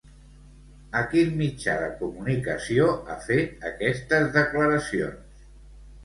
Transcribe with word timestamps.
A 0.99 1.01
quin 1.09 1.33
mitjà 1.41 1.73
de 1.81 1.89
comunicació 1.99 2.87
ha 2.93 3.17
fet 3.25 3.67
aquestes 3.71 4.25
declaracions? 4.39 5.45